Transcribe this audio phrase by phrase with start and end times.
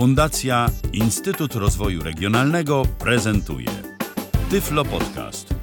[0.00, 3.68] Fundacja Instytut Rozwoju Regionalnego prezentuje
[4.50, 5.54] Tyflo Podcast.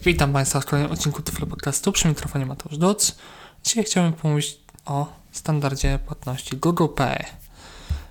[0.00, 3.16] Witam Państwa w kolejnym odcinku Tyflo Podcastu przy mikrofonie Mateusz Duc.
[3.64, 7.24] Dzisiaj chciałbym pomówić o standardzie płatności Google Pay.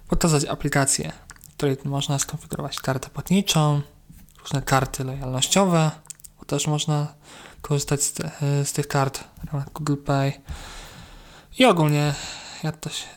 [0.08, 1.12] Pokazać aplikację,
[1.50, 3.82] w której można skonfigurować kartę płatniczą,
[4.42, 5.92] różne karty lojalnościowe,
[6.40, 7.08] bo też można
[7.62, 8.32] korzystać z, te,
[8.66, 10.34] z tych kart w ramach Google Pay.
[11.60, 12.14] I ogólnie
[12.64, 13.08] jak to się,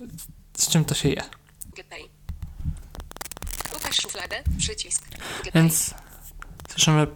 [0.56, 1.22] z czym to się je.
[3.72, 5.02] Pokaż szufladę, przycisk.
[5.54, 5.94] Więc
[6.70, 7.06] słyszymy,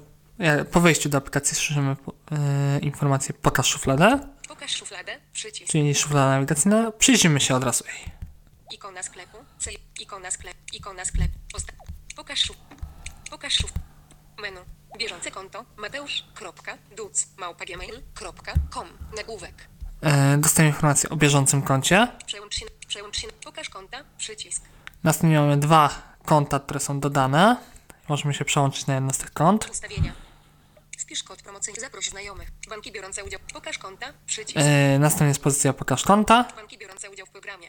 [0.72, 1.96] po wejściu do aplikacji słyszymy
[2.32, 4.28] e, informację pokaż szufladę.
[4.48, 5.72] Pokaż szufladę, przycisk.
[5.72, 6.90] czyli szuflada nawigacyjna.
[6.92, 8.04] Przyjrzymy się od razu jej.
[8.72, 9.38] Ikona sklepu,
[10.00, 11.30] ikona sklep, ikona sklep.
[11.54, 11.72] Posta-
[12.16, 12.56] pokaż szuf.
[13.30, 13.72] Pokaż szuf.
[14.38, 14.60] Menu.
[14.98, 19.68] Bieżące konto mateusz.duc małpa.gmail.com Nagłówek.
[20.04, 22.08] E, dostajemy informację o bieżącym koncie.
[22.26, 23.28] Przełącz się, przełącz się.
[23.44, 24.62] Pokaż konta, przycisk.
[25.04, 25.90] Następnie mamy dwa
[26.24, 27.56] konta, które są dodane.
[28.08, 29.70] Możemy się przełączyć na jedno z tych kont.
[29.70, 30.12] Ustawienia.
[30.98, 31.80] Wpisz kod promocyjny.
[31.80, 32.52] Zaproś znajomych.
[32.68, 33.40] Banki biorące udział.
[33.52, 34.58] Pokaż konta, przycisk.
[34.58, 36.44] E, następnie jest pozycja pokaż konta.
[36.56, 37.68] Banki biorące udział w programie.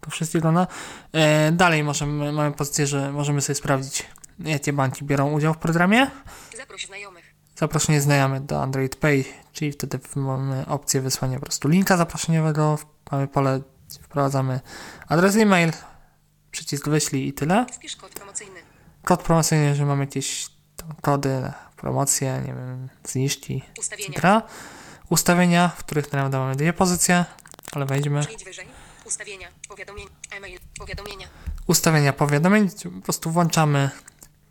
[0.00, 0.66] To wszystko wygląda.
[1.12, 4.06] E, dalej możemy, mamy pozycję, że możemy sobie sprawdzić,
[4.38, 6.10] jakie banki biorą udział w programie.
[6.56, 7.21] Zaproś znajomych.
[7.62, 12.78] Zaproszenie znajome do Android Pay, czyli wtedy mamy opcję wysłania po prostu linka zaproszeniowego.
[13.10, 13.60] Mamy pole,
[14.02, 14.60] wprowadzamy
[15.08, 15.72] adres e-mail,
[16.50, 17.66] przycisk wyślij i tyle.
[17.72, 18.60] Wpisz kod promocyjny.
[19.04, 20.46] Kod promocyjny, jeżeli mamy jakieś
[21.02, 24.42] kody, promocje, nie wiem, zniżki, Ustawienia.
[25.08, 27.24] Ustawienia, w których naprawdę mamy dwie pozycje,
[27.72, 28.26] ale wejdźmy.
[29.04, 29.48] Ustawienia.
[29.68, 30.06] Powiadomień.
[30.30, 30.58] E-mail.
[30.78, 31.26] Powiadomienia.
[31.66, 33.90] Ustawienia powiadomień, po prostu włączamy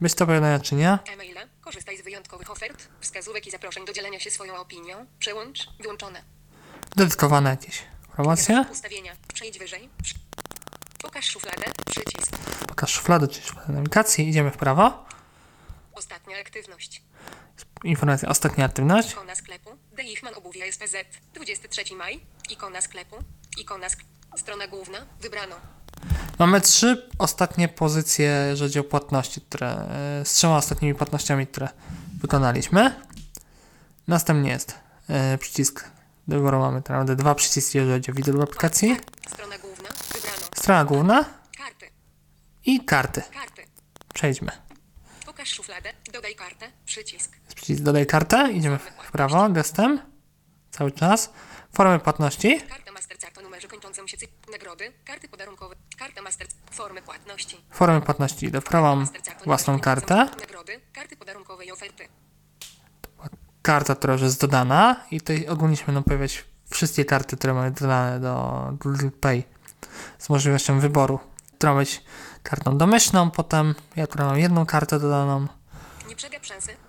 [0.01, 0.99] być to powiadomienia czy nie.
[1.13, 1.50] E-maile.
[1.61, 5.05] Korzystaj z wyjątkowych ofert, wskazówek i zaproszeń do dzielenia się swoją opinią.
[5.19, 5.67] Przełącz.
[5.79, 6.23] Wyłączone.
[6.95, 7.83] Dedykowane jakieś
[8.15, 8.65] promocje.
[8.71, 9.15] Ustawienia.
[9.33, 9.89] Przejdź wyżej.
[11.01, 11.63] Pokaż szufladę.
[11.85, 12.31] Przycisk.
[12.67, 14.29] Pokaż szufladę, czyli szufladę nawigacji.
[14.29, 15.05] Idziemy w prawo.
[15.93, 17.01] Ostatnia aktywność.
[17.83, 19.11] Informacja ostatnia aktywność.
[19.11, 19.77] Ikona sklepu.
[19.91, 20.95] Deichmann obuwia SPZ.
[21.33, 22.19] 23 maj.
[22.49, 23.15] Ikona sklepu.
[23.57, 24.03] Ikona sk-
[24.37, 25.05] Strona główna.
[25.19, 25.55] Wybrano.
[26.39, 31.69] Mamy trzy ostatnie pozycje, jeżeli chodzi o płatności, które, e, z trzema ostatnimi płatnościami, które
[32.21, 32.95] wykonaliśmy.
[34.07, 34.75] Następnie jest
[35.09, 35.89] e, przycisk
[36.27, 36.59] do wyboru.
[36.59, 38.97] Mamy tak naprawdę dwa przyciski, jeżeli chodzi o widok aplikacji.
[39.27, 39.89] Strona główna.
[40.13, 40.37] Wybrano.
[40.55, 41.25] Strona główna
[41.57, 41.89] Karty.
[42.65, 43.21] i karty.
[43.33, 43.61] Karty.
[44.13, 44.51] Przejdźmy.
[45.25, 45.89] Pokaż szufladę.
[46.13, 46.71] Dodaj kartę.
[46.85, 47.31] Przycisk.
[47.45, 48.51] Jest przycisk dodaj kartę.
[48.51, 49.99] Idziemy w prawo gestem.
[50.71, 51.29] Cały czas.
[51.73, 52.61] Formy płatności.
[52.69, 54.29] Karta Mastercard o numerze kończącym się cyk.
[54.71, 54.93] Nagrody.
[55.05, 55.75] Karty podarunkowe.
[55.97, 56.47] Karta Master.
[56.71, 57.57] Formy płatności.
[57.71, 58.51] Formy płatności.
[59.45, 60.15] Własną kartę.
[60.15, 60.81] Nagrody.
[60.93, 62.07] Karty podarunkowe i oferty.
[63.61, 67.71] karta, która już jest dodana i tutaj ogólnie się będą pojawiać wszystkie karty, które mamy
[67.71, 69.43] dodane do Google Pay
[70.19, 71.19] z możliwością wyboru.
[71.57, 72.03] Która być
[72.43, 75.47] kartą domyślną, potem ja tu mam jedną kartę dodaną.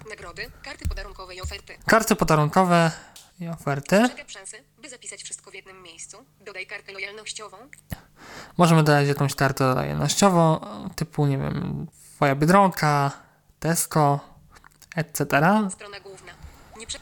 [0.08, 0.50] Nagrody.
[0.62, 1.78] Karty podarunkowe i oferty.
[1.86, 2.90] Karty podarunkowe
[3.42, 4.08] i oferty.
[8.58, 10.60] Możemy dodać jakąś kartę lojalnościową,
[10.96, 11.86] typu, nie wiem,
[12.16, 13.10] Twoja Biedronka,
[13.60, 14.20] Tesco,
[14.96, 15.24] etc.
[15.70, 16.32] Strona główna.
[16.78, 16.98] Nie prze...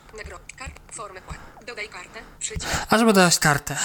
[0.92, 1.38] Formy płat.
[1.66, 2.20] Dodaj kartę.
[2.38, 2.86] Przycisk.
[2.88, 3.76] A żeby dodać kartę,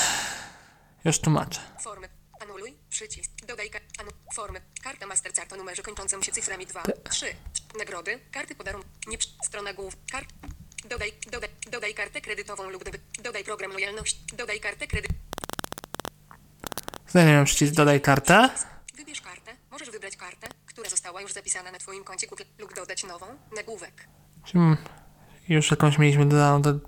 [1.05, 1.59] już tłumaczę.
[1.81, 2.09] Formy.
[2.41, 2.77] Anuluj.
[2.89, 3.31] Przycisk.
[3.47, 3.87] Dodaj kartę.
[3.99, 4.11] Anu...
[4.33, 4.61] Formy.
[4.83, 7.35] Karta Mastercard o numerze kończącym się cyframi 2, 3.
[7.79, 8.19] Nagrody.
[8.31, 8.93] Karty podarunkowe.
[9.07, 9.17] Nie.
[9.43, 10.01] Strona główna.
[10.11, 10.29] Kart.
[10.89, 12.83] Dodaj, dodaj, dodaj kartę kredytową lub.
[13.23, 14.19] Dodaj program lojalności.
[14.37, 15.11] Dodaj kartę kredyt.
[17.07, 18.49] Znajdujemy przycisk dodaj kartę.
[18.97, 19.51] Wybierz kartę.
[19.71, 23.25] Możesz wybrać kartę, która została już zapisana na Twoim koncie Google lub dodać nową.
[23.55, 24.07] Nagłówek.
[24.45, 24.59] Czyli
[25.49, 26.81] już jakąś mieliśmy dodaną do, do,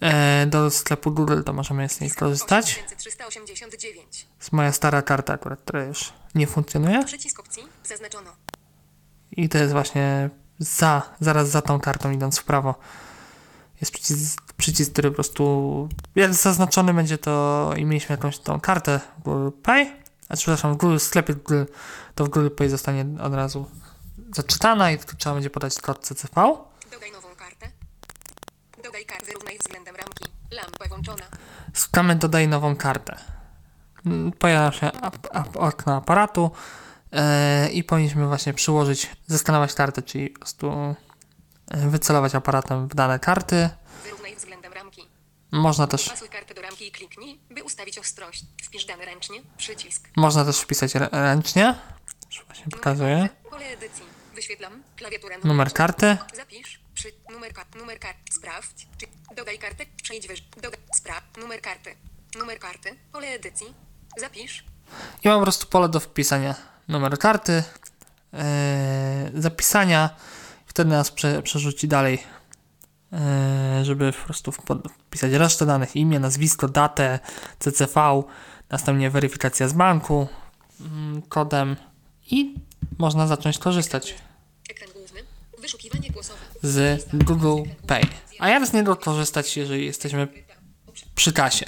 [0.00, 2.84] e, do sklepu Google, to możemy z niej skorzystać.
[3.28, 4.26] 8389.
[4.38, 7.04] jest moja stara karta akurat, która już nie funkcjonuje.
[7.04, 8.36] Przycisk opcji zaznaczono.
[9.32, 12.74] I to jest właśnie za, zaraz za tą kartą idąc w prawo.
[13.80, 19.00] Jest przycisk, przycisk który po prostu jest zaznaczony, będzie to i mieliśmy jakąś tą kartę
[19.24, 19.86] Google Pay,
[20.28, 21.64] a przepraszam, w Google sklepie Google,
[22.14, 23.66] to w Google Pay zostanie od razu
[24.34, 26.56] zaczytana i tylko trzeba będzie podać kod CCV.
[26.90, 27.70] Dodaj nową kartę.
[28.84, 29.26] Dodaj kartę.
[29.26, 30.24] Wyrównaj względem ramki.
[30.50, 31.24] Lampa włączona.
[31.74, 33.18] Skamy dodaj nową kartę.
[34.38, 36.50] Pojawia się ap, ap, okno aparatu
[37.72, 40.70] i powinniśmy właśnie przyłożyć, zeskanować kartę, czyli po prostu
[41.70, 43.70] e, wycelować aparatem w dane karty.
[44.04, 45.02] Wyrównaj względem ramki.
[45.50, 48.44] Można też, Pasuj kartę do ramki i kliknij, by ustawić ostrość.
[48.62, 49.42] Wpisz dane ręcznie.
[49.56, 50.08] Przycisk.
[50.16, 51.74] można też wpisać rę- ręcznie.
[52.30, 53.28] Już właśnie pokazuję.
[53.50, 54.04] Pole edycji.
[54.34, 54.82] Wyświetlam.
[54.96, 55.36] Klawiaturę.
[55.44, 56.16] Numer karty.
[56.36, 56.80] Zapisz.
[56.94, 57.12] Przy...
[57.30, 58.20] Numer, numer karty.
[58.32, 58.86] Sprawdź.
[58.98, 59.06] Czy...
[59.36, 59.84] Dodaj kartę.
[60.02, 60.46] Przejdź wyżej.
[60.62, 60.80] Dodaj.
[60.94, 61.26] Sprawdź.
[61.38, 61.94] Numer karty.
[62.38, 62.96] Numer karty.
[63.12, 63.74] Pole edycji.
[64.16, 64.64] Zapisz.
[65.24, 66.54] I mam po prostu pole do wpisania
[66.90, 67.62] numer karty,
[68.32, 68.38] yy,
[69.40, 70.10] zapisania,
[70.66, 72.22] wtedy nas prze, przerzuci dalej,
[73.12, 73.18] yy,
[73.84, 74.52] żeby po prostu
[75.06, 77.18] wpisać resztę danych, imię, nazwisko, datę,
[77.58, 78.22] CCV,
[78.70, 80.28] następnie weryfikacja z banku,
[80.80, 81.76] mm, kodem
[82.30, 82.54] i
[82.98, 84.14] można zacząć korzystać
[86.62, 88.02] z Google Pay.
[88.38, 90.28] A jak z niego korzystać, jeżeli jesteśmy
[91.14, 91.66] przy kasie?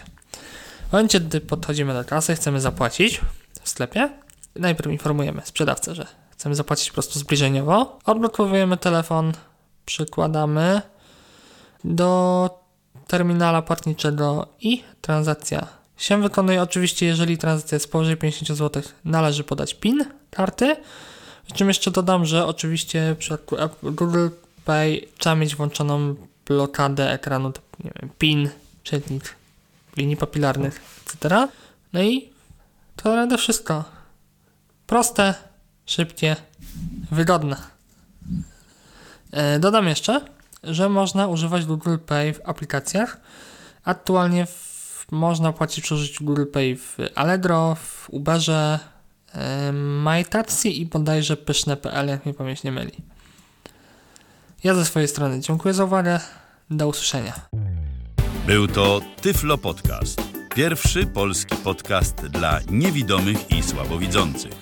[0.89, 3.21] W momencie, gdy podchodzimy do kasy, chcemy zapłacić
[3.63, 4.11] w sklepie,
[4.57, 7.99] najpierw informujemy sprzedawcę, że chcemy zapłacić po prostu zbliżeniowo.
[8.05, 9.33] Odblokowujemy telefon,
[9.87, 10.83] przykładamy
[11.85, 12.51] do
[13.07, 15.67] terminala płatniczego i transakcja
[15.97, 16.63] się wykonuje.
[16.63, 20.77] Oczywiście, jeżeli transakcja jest powyżej 50 zł, należy podać PIN karty.
[21.47, 23.17] Przy czym jeszcze dodam, że oczywiście
[23.51, 24.29] App- Google
[24.65, 26.15] Pay trzeba mieć włączoną
[26.47, 27.53] blokadę ekranu,
[27.85, 28.51] nie wiem, PIN,
[28.83, 29.35] czytnik
[29.97, 31.49] linii papilarnych, etc.
[31.93, 32.29] No i
[32.97, 33.85] to naprawdę wszystko.
[34.93, 35.35] Proste,
[35.87, 36.37] szybkie,
[37.11, 37.57] wygodne.
[39.31, 40.21] E, Dodam jeszcze,
[40.63, 43.21] że można używać Google Pay w aplikacjach.
[43.85, 48.79] Aktualnie w, można płacić przy użyciu Google Pay w Allegro, w Uberze,
[49.35, 52.97] e, MyTaxi i bodajże pyszne.pl, jak mnie pamięć nie myli.
[54.65, 56.21] Ja ze swojej strony dziękuję za uwagę.
[56.71, 57.33] Do usłyszenia.
[58.47, 60.23] Był to Tyflo Podcast.
[60.55, 64.62] Pierwszy polski podcast dla niewidomych i słabowidzących.